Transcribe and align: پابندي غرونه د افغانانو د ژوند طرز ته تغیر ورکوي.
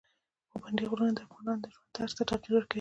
پابندي 0.51 0.85
غرونه 0.89 1.11
د 1.13 1.19
افغانانو 1.25 1.61
د 1.63 1.65
ژوند 1.73 1.91
طرز 1.95 2.13
ته 2.17 2.23
تغیر 2.29 2.51
ورکوي. 2.55 2.69